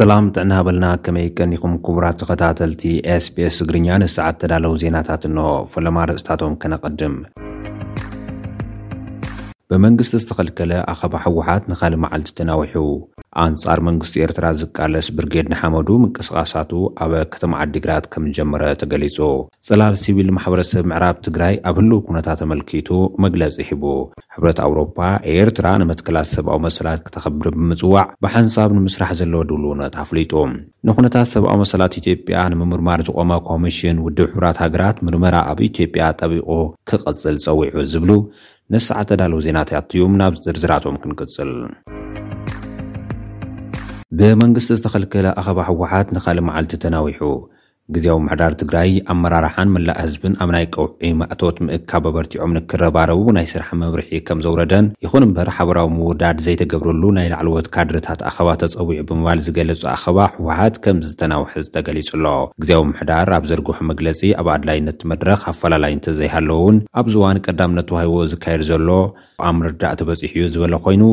[0.00, 2.82] ሰላም ጥዕና በልና ከመይ ቀኒኹም ክቡራት ተኸታተልቲ
[3.24, 5.36] sps እግርኛ ንሰዓት ተዳለዉ ዜናታት እን
[5.72, 7.16] ፈለማ ርእታቶም ከነቐድም
[9.72, 12.74] ብመንግስቲ ዝተኸልከለ ኣኸባ ሕወሓት ንኻሊእ መዓልቲ ትናዊሑ
[13.46, 16.72] ኣንጻር መንግስቲ ኤርትራ ዝቃለስ ብርጌድ ንሓመዱ ምንቅስቓሳቱ
[17.04, 19.18] ኣብ ከተማ ዓዲግራት ከም ጀመረ ተገሊጹ
[19.66, 22.90] ጸላል ሲቪል ማሕበረሰብ ምዕራብ ትግራይ ኣብ ህሉ ኵነታት ተመልኪቱ
[23.24, 23.84] መግለጺ ሒቡ
[24.36, 24.98] ሕብረት ኣውሮፓ
[25.34, 30.34] ኤርትራ ንመትክላት ሰብኣዊ መሰላት ክተኸብር ብምጽዋዕ ብሓንሳብ ንምስራሕ ዘለወ ድውሉ ውነት ኣፍሊጡ
[30.90, 36.48] ንዅነታት ሰብኣዊ መሰላት ኢትጵያ ንምምርማር ዝቖመ ኮሚሽን ውድብ ሕብራት ሃገራት ምርመራ ኣብ ኢትጵያ ጠቢቑ
[36.90, 38.10] ክቕጽል ጸዊዑ ዝብሉ
[38.72, 41.50] ንስዓ ተዳለው ዜናትኣትዩም ናብ ዝርዝራቶም ክንቅጽል
[44.18, 47.20] ብመንግስቲ ዝተኸልከለ ኣኸባ ሕወሓት ንኻልእ መዓልቲ ተናዊሑ
[47.94, 53.46] ግዜ ዊ ምሕዳር ትግራይ ኣመራርሓን ምላእ ህዝብን ኣብ ናይ ቀውዒ ማእቶት ምእካብ ኣበርቲዖም ንክረባረቡ ናይ
[53.52, 59.40] ስራሕ መብርሒ ከም ዘውረደን ይኹን እምበር ሓበራዊ ምውዳድ ዘይተገብርሉ ናይ ላዕልዎት ካድርታት ኣኸባ ተጸዊዑ ብምባል
[59.48, 62.26] ዝገለጹ ኣኸባ ሕወሓት ከም ዝተናውሒ ዝተገሊጹ ኣሎ
[62.64, 68.18] ግዜ ዊምሕዳር ኣብ ዘርግሑ መግለጺ ኣብ ኣድላይነት መድረኽ ኣፈላላይእንተ ዘይሃለዎ እውን ኣብዚ ዋን ቀዳም ነትተዋሂቦ
[68.34, 68.88] ዝካየድ ዘሎ
[69.50, 71.04] ኣብ ምርዳእ ተበጺሑ እዩ ዝበለ ኮይኑ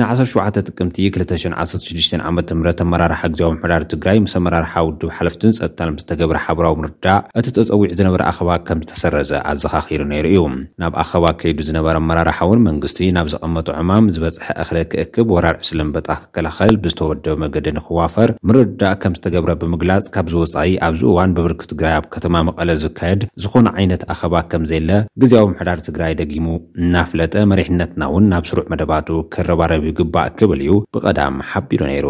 [0.00, 2.48] ን17 ጥቅምቲ 216ዓ ምት
[2.84, 8.50] ኣመራርሓ ግዜያዊ ምሕዳር ትግራይ ምስ ኣመራርሓ ውድብ ሓለፍትን ጸጥታንዝተገብረ ሓብራዊ ምርዳእ እቲ ተጸዊዕ ዝነበረ ኣኸባ
[8.68, 10.40] ከም ዝተሰረዘ ኣዘኻኺሩ ነይሩ እዩ
[10.84, 15.92] ናብ ኣኸባ ከይዱ ዝነበረ ኣመራርሓ እውን መንግስቲ ናብ ዘቐመጡ ዕማም ዝበጽሐ ኣኽለ ክእክብ ወራር ዕስልም
[15.98, 21.94] በጣ ክከላኸል ብዝተወደበ መገዲ ንኽዋፈር ምርዳእ ከም ዝተገብረ ብምግላጽ ካብ ዝወጻኢ ኣብዚ እዋን ብብርኪ ትግራይ
[22.00, 24.90] ኣብ ከተማ መቐለ ዝካየድ ዝኾነ ዓይነት ኣኸባ ከም ዘየለ
[25.22, 26.48] ግዜያዊ ምሕዳር ትግራይ ደጊሙ
[26.82, 32.06] እናፍለጠ መሪሕነትና እውን ናብ ስሩዕ መደባቱ ክረባረብዩ ብግባእ ክብል ዩ ብቐዳም ሓቢሩ ነይሩ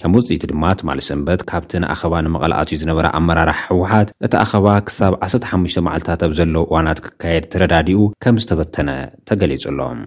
[0.00, 5.12] ከም ውፅኢቲ ድማ ቲ ማል ስንበት ካብቲ ንኣኸባ ንመቐላኣትዩ ዝነበረ ኣመራርሒ ህወሓት እቲ ኣኸባ ክሳብ
[5.28, 8.88] 1ሰ5ሽተ መዓልታት ኣብ ዘለዉ እዋናት ክካየድ ተረዳዲኡ ከም ዝተበተነ
[9.30, 10.00] ተገሊጹ ኣሎም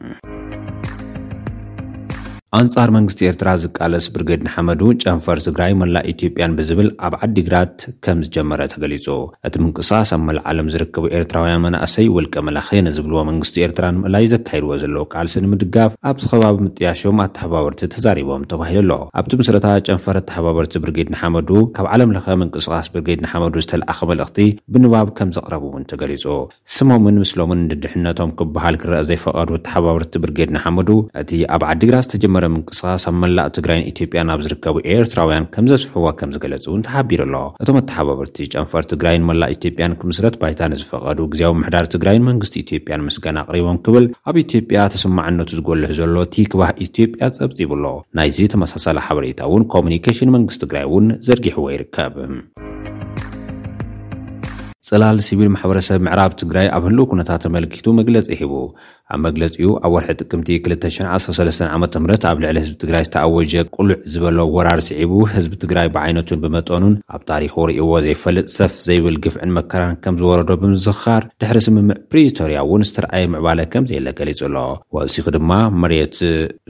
[2.58, 7.75] ኣንጻር መንግስቲ ኤርትራ ዝቃለስ ብርጌድ ናሓመዱ ጨንፈር ትግራይ መላ ኢትዮጵያን ብዝብል ኣብ ዓዲግራት
[8.06, 9.06] ከም ዝጀመረ ተገሊጹ
[9.47, 15.03] እቲ ምንቅስቓስ ኣብ መላዓሎም ዝርከቡ ኤርትራውያን መናእሰይ ውልቀ መላኽ ነዝብልዎ መንግስቲ ኤርትራ ንምእላይ ዘካይድዎ ዘለዉ
[15.13, 18.91] ካልሲ ንምድጋፍ ኣብኸባቢ ምጥያሽም ኣተሓባበርቲ ተዛሪቦም ተባሂሉ ኣሎ
[19.22, 24.40] ኣብቲ መስረታ ጨንፈር ኣተሓባበርቲ ብርጌድ ናሓመዱ ካብ ዓለም ለኸ ምንቅስቓስ ብርጌድ ናሓመዱ ዝተለኣኸ መልእኽቲ
[24.73, 26.25] ብንባብ ከም ዘቕረቡ እውን ተገሊጹ
[26.78, 30.90] ስሞምን ምስሎምን ንድሕነቶም ክበሃል ክረአ ዘይፈቐዱ እተሓባበርቲ ብርጌድ ናሓመዱ
[31.23, 36.31] እቲ ኣብ ዓዲግራት ዝ ምንቅስቃስ ኣብ መላእ ትግራይን ኢትዮጵያ ኣብ ዝርከቡ ኤርትራውያን ከም ዘስፍሕዎ ከም
[36.35, 41.88] ዝገለጽ እውን ተሓቢሩ ኣሎ እቶም ኣተሓባበርቲ ጨንፈር ትግራይን መላእ ኢትዮጵያን ክምስረት ባይታ ንዝፈቐዱ ግዜያዊ ምሕዳር
[41.95, 47.85] ትግራይን መንግስቲ ኢትዮጵያን ምስገን ኣቕሪቦም ክብል ኣብ ኢትዮጵያ ተስማዐነቱ ዝጐልሕ ዘሎ እቲ ክባህ ኢትዮጵያ ጸብጺቡኣሎ
[48.19, 52.16] ናይዚ ተመሳሳለ ሓበሬታ እውን ኮሙኒኬሽን መንግስቲ ትግራይ እውን ዘርጊሕዎ ይርከብ
[54.88, 58.53] ጽላል ሲቪል ማሕበረሰብ ምዕራብ ትግራይ ኣብ ህሉ ኩነታት ተመልኪቱ መግለፂ ሂቡ
[59.14, 64.38] ኣብ መግለጺኡ ኣብ ወርሒ ጥቅምቲ 213 ዓ ምህት ኣብ ልዕሊ ህዝቢ ትግራይ ዝተኣወጀ ቁሉዕ ዝበሎ
[64.56, 70.18] ወራር ስዒቡ ህዝቢ ትግራይ ብዓይነቱን ብመጠኑን ኣብ ታሪኹ ርእይዎ ዘይፈልጥ ሰፍ ዘይብል ግፍዕን መከራን ከም
[70.22, 74.56] ዝወረዶ ብምዝኻር ድሕሪ ስምምዕ ፕሪቶርያ እውን ዝትርኣየ ምዕባለ ከምዘየለ ገሊጹ ኣሎ
[74.97, 75.52] ወእሲኩ ድማ
[75.84, 76.16] መሬት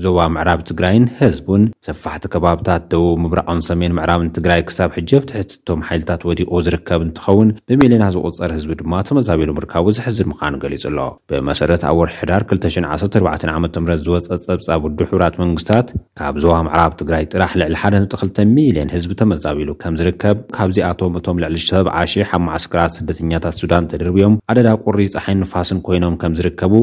[0.05, 6.23] ዞባ ምዕራብ ትግራይን ህዝቡን ሰፋሕቲ ከባብታት ደቡብ ምብራዖን ሰሜን ምዕራብን ትግራይ ክሳብ ሕጀብ ትሕትቶም ሓይልታት
[6.31, 10.99] ወዲቑ ዝርከብ እንትኸውን ብሚልና ዝቝጸር ህዝቢ ድማ ተመዛበሉ ምርካቡ ዝሕዝን ምዃኑ ገሊጹ ኣሎ
[11.31, 15.87] ብመሰረት ኣብ ወርሒ ር 214ዓም ዝወፀ ጸብጻውዱ ሕብራት መንግስትታት
[16.19, 21.57] ካብ ዞባ መዕራብ ትግራይ ጥራሕ ልዕሊ 12 ሚልዮን ህዝቢ ተመዛቢሉ ከም ዝርከብ ካብዚኣቶም እቶም ልዕሊ
[21.67, 26.73] 7000 ኣብ ማዓስከራት ስደተኛታት ሱዳን ተደርብዮም ኣደዳ ቁሪ ፀሓይን ንፋስን ኮይኖም ከም ዝርከቡ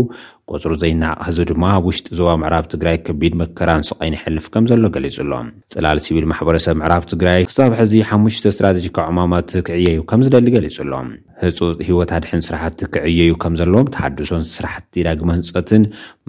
[0.52, 5.32] ቆፅር ዘይናቅ ህዝቢ ድማ ኣብ ውሽጢ ዞባ ምዕራብ ትግራይ ከቢድ መከራንሱቀይኒሕልፍ ከም ዘሎ ገሊፁ ኣሎ
[5.72, 11.08] ፅላል ሲብል ማሕበረሰብ ምዕራብ ትግራይ ክሳብ ሕዚ ሓሙሽተ ስትራተጂካዊ ዕማማት ክዕየዩ ከም ዝደሊ ገሊፁ ኣሎም
[11.40, 15.82] ህፁፅ ሂወት ኣድሕን ስራሕቲ ክዕየዩ ከም ዘለዎም ተሓድሶን ስራሕቲ ዳግመህንፀትን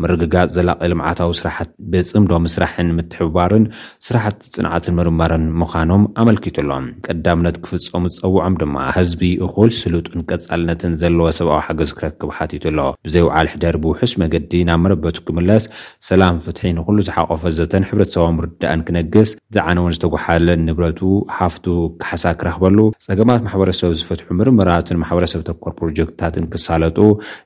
[0.04, 1.58] ምርግጋፅ ዘላቐ ልምዓታዊ ስራሕ
[1.94, 3.66] ገፅም ዶ ምስራሕን ምትሕብባርን
[4.08, 11.62] ስራሕቲ ፅንዓትን ምርመርን ምዃኖም ኣመልኪቱኣሎም ቀዳምነት ክፍፀሙ ዝፀውዖም ድማ ህዝቢ እኩል ስልጡን ቀፃልነትን ዘለዎ ሰብኣዊ
[11.70, 15.64] ሓገዝ ክረክብ ሓቲትኣሎ ብዘይ ዓል ሕደር ብው መገዲ ናብ መረበቱ ክምለስ
[16.10, 21.02] ሰላም ፍትሒ ንኩሉ ዝሓቆፈ ዘተን ሕብረተሰባዊ ምርዳእን ክነግስ ዝዓነ እውን ዝተጓሓለን ንብረቱ
[21.38, 21.66] ሓፍቱ
[22.02, 22.78] ክሓሳ ክረኽበሉ
[23.08, 26.98] ፀገማት ማሕበረሰብ ዝፈትሑ ምርምራትን ማሕበረሰብ ተኮር ፕሮጀክትታትን ክሳለጡ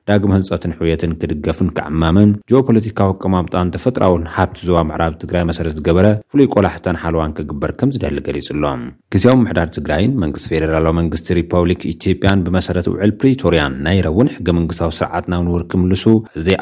[0.09, 6.07] ዳግም ህንፀትን ሕውየትን ክድገፍን ክዕማምን ጆኦ ፖለቲካዊ ቀማምጣን ተፈጥሮውን ሃብቲ ዞባ ምዕራብ ትግራይ መሰረት ዝገበረ
[6.31, 8.81] ፍሉይ ቆላሕተን ሓልዋን ክግበር ከምዝደሊ ገሊፁ ኣሎም
[9.13, 15.25] ግዜኦም ምሕዳር ትግራይን መንግስቲ ፌደራላዊ መንግስቲ ሪፐብሊክ ኢትዮጵያን ብመሰረት ውዕል ፕሬቶርያን ናይረውን ሕገ መንግስታዊ ስርዓት
[15.31, 16.03] ናብ ንብር ክምልሱ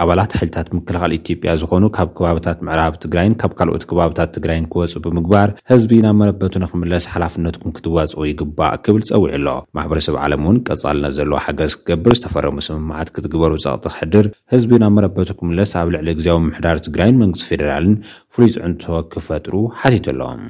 [0.03, 5.49] ኣባላት ሓይልታት ምክልኻል ኢትዮጵያ ዝኾኑ ካብ ከባብታት ምዕራብ ትግራይን ካብ ካልኦት ከባብታት ትግራይን ክወፁ ብምግባር
[5.71, 9.47] ህዝቢ ናብ መረበቱ ንኽምለስ ሓላፍነትኩም ክትዋጽኡ ይግባእ ክብል ፀዊዑ ኣሎ
[9.79, 15.29] ማሕበረሰብ ዓለም እውን ቀጻልና ዘለዎ ሓገዝ ክገብር ዝተፈረሙ ስምማዓት ክትግበሩ ጸቕጢ ሕድር ህዝቢ ናብ መረበቱ
[15.41, 17.95] ክምለስ ኣብ ልዕሊ ግዜዊ ምሕዳር ትግራይን መንግስቲ ፌደራልን
[18.35, 18.83] ፍሉይ ጽዑንት
[19.15, 20.43] ክፈጥሩ ሓቲቱ ኣሎም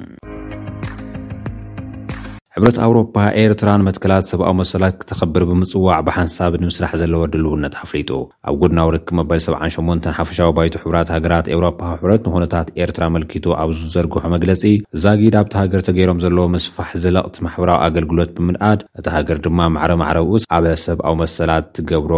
[2.60, 8.10] ሕብረት ኣውሮፓ ኤርትራን መትከላት ሰብኣዊ መሰላት ክተኸብር ብምጽዋዕ ብሓንሳብ ንምስራሕ ዘለወዱልውነት ኣፍሊጡ
[8.50, 14.24] ኣብ ጉድናዊርክብ መበል 78 ሓፈሻዊ ባይቱ ሕብራት ሃገራት ኤውሮፓዊ ሕብረት ንኹነታት ኤርትራ መልኪቱ ኣብዙ ዘርግሖ
[14.34, 14.62] መግለጺ
[15.04, 20.44] ዛጊድ ኣብቲ ሃገር ተገይሮም ዘለዎ መስፋሕ ዘለቕቲ ማሕበራዊ ኣገልግሎት ብምልኣድ እቲ ሃገር ድማ ማዕረ ማዕረብኡስ
[20.58, 22.14] ኣበ ሰብኣዊ መሰላት ትገብሮ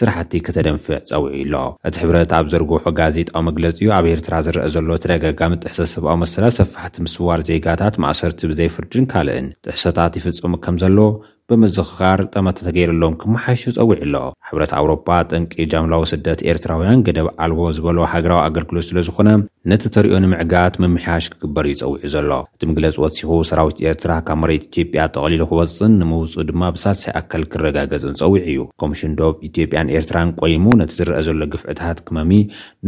[0.00, 5.52] ስራሕቲ ክተደንፍዕ ፀውዒዩኣሎ እቲ ሕብረት ኣብ ዘርግሖ ጋዜጣዊ መግለጺ ዩ ኣብ ኤርትራ ዝርአ ዘሎ ተደጋጋሚ
[5.66, 9.48] ጥሕሰት ሰብኣዊ መሰላት ሰፋሕቲ ምስዋር ዜጋታት ማእሰርቲ ብዘይፍርድን ካልእን
[9.82, 11.08] ሰታት ይፍፅም ከም ዘለዎ
[11.50, 14.16] ብመዝኽኻር ጠመተ ተገይሩሎም ክመሓሹ ፀዊዒ ኣሎ
[14.48, 19.28] ሕብረት ኣውሮፓ ጠንቂ ጃምላዊ ስደት ኤርትራውያን ገደብ ዓልቦ ዝበሎ ሃገራዊ ኣገልግሎት ስለ ዝኾነ
[19.70, 25.02] ነቲ ተርእዮኒምዕጋት ምምሕያሽ ክግበር እዩ ፀውዑ ዘሎ እቲ ምግለጺ ወሲኹ ሰራዊት ኤርትራ ካብ መሬት ኢትዮጵያ
[25.16, 30.92] ተቐሊሉ ክወፅን ንምውፁእ ድማ ብሳልሳይ ኣካል ክረጋገፅን ፀዊዒ እዩ ኮሚሽን ዶብ ኢትዮጵያን ኤርትራን ቆይሙ ነቲ
[30.98, 32.30] ዝርአ ዘሎ ግፍዕታት ክመሚ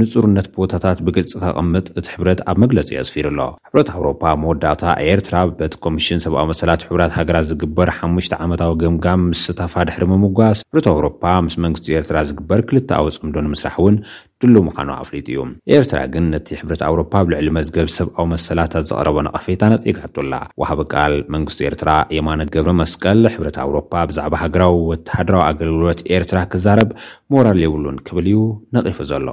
[0.00, 5.36] ንጹርነት ቦታታት ብግልጽ ካቐምጥ እቲ ሕብረት ኣብ መግለጺ ዩ ኣስፊሩ ኣሎ ሕብረት ኣውሮፓ መወዳእታ ኤርትራ
[5.60, 11.20] በቲ ኮሚሽን ሰብኣዊ መሰላት ሕራት ሃገራት ዝግበር 5ሽ ዓመታዊ ግምጋም ምስስታፋ ድሕሪ ምምጓስ ሕብረት ኣውሮፓ
[11.44, 13.96] ምስ መንግስት ኤርትራ ዝግበር ክልተ ኣወፅምዶ ንምስራሕ እውን
[14.40, 15.38] ድሉ ምዃኑ ኣፍሊጡ እዩ
[15.76, 21.14] ኤርትራ ግን ነቲ ሕብረት ኣውሮፓ ኣብ ልዕሊ መዝገብ ሰብኣዊ መሰላታት ዘቐረቦ ነቐፌታ ነጺግጡላ ወሃቢ ቃል
[21.34, 26.90] መንግስቲ ኤርትራ የማኖት ገብረ መስቀል ሕብረት ኣውሮፓ ብዛዕባ ሃገራዊ ወተሓድራዊ ኣገልግሎት ኤርትራ ክዛረብ
[27.34, 28.42] ሞራል የብሉን ክብል እዩ
[28.76, 29.28] ነቒፉ ዘሎ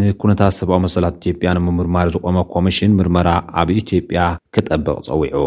[0.00, 3.28] ንኵነታት ሰብኣዊ መሰላት ኢትጵያ ንምምርማር ዝቆመ ኮሚሽን ምርመራ
[3.62, 4.20] ኣብ ኢትዮጵያ
[4.56, 5.42] ክጠብቕ ጸዊዑ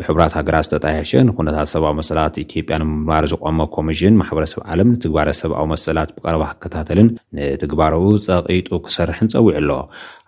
[0.00, 6.42] ብሕብራት ሃገራት ዝተጣየሸ ንኩነታት ሰብኣዊ መሰላት ኢትዮጵያንምምባር ዝቆመ ኮሚሽን ማሕበረሰብ ዓለም ንትግባረ ሰብኣዊ መሰላት ብቀረባ
[6.52, 7.08] ኣከታተልን
[7.38, 9.70] ንትግባረኡ ፀቒጡ ክሰርሕን ጸዊዑ ኣሎ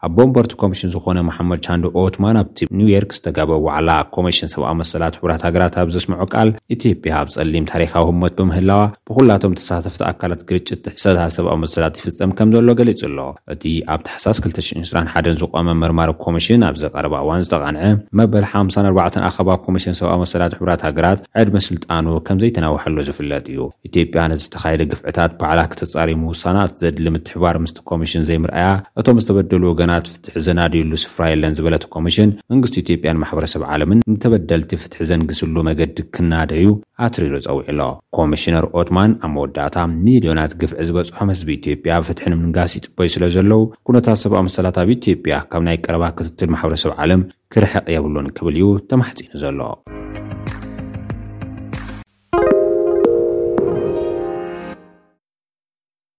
[0.07, 5.43] ኣብ ቦምበርቲ ኮሚሽን ዝኾነ መሓመድ ቻንዶ ኦትማን ኣብቲ ኒውየርክ ዝተጋበ ዋዕላ ኮሚሽን ሰብኣ መሰላት ሕራት
[5.47, 11.33] ሃገራት ኣብ ዘስምዖ ቃል ኢትዮጵያ ኣብ ጸሊም ታሪኻዊ ህሞት ብምህላዋ ብዅላቶም ተሳተፍቲ ኣካላት ግርጭት ሰታት
[11.37, 13.19] ሰብኣዊ መሰላት ይፍፀም ከም ዘሎ ገሊጹ ኣሎ
[13.55, 13.65] እቲ
[13.95, 17.85] ኣብ ታሓሳስ 221 ዝቆመ ምርማሪ ኮሚሽን ኣብዘ ቀረባ እዋን ዝተቓንዐ
[18.21, 23.61] መበል 54 ኣኸባ ኮሚሽን ሰብኣዊ መሰላት ሕራት ሃገራት ዕድሚ ስልጣኑ ከም ዘይተናውሐሉ ዝፍለጥ እዩ
[23.91, 28.67] ኢትዮጵያ ነዝተኻየደ ግፍዕታት ባዕላ ክተጻሪሙ ውሳናት ዘድሊ ምትሕባር ምስቲ ኮሚሽን ዘይምርኣያ
[29.03, 35.01] እቶም ዝተበደሉ ወገና ፍትሕ ዘናድዩሉ ስፍራ የለን ዝበለት ኮሚሽን መንግስቲ ኢትዮጵያን ማሕበረሰብ ዓለምን ንተበደልቲ ፍትሒ
[35.11, 36.69] ዘንግስሉ መገዲ ክናደዩ
[37.07, 37.83] ኣትርሉ ፀውዕ ሎ
[38.19, 44.21] ኮሚሽነር ኦትማን ኣብ መወዳእታ ንልዮናት ግፍዒ ዝበፅሖ መስቢ ኢትዮጵያ ፍትሕን ምንጋስ ይጥበዩ ስለ ዘለዉ ኩነታት
[44.25, 47.23] ሰብኣ መሰላት ኣብ ኢትዮጵያ ካብ ናይ ቀረባ ክትትል ማሕበረሰብ ዓለም
[47.55, 49.71] ክርሕቕ የብሉን ክብል እዩ ተማሕፂኑ ዘሎ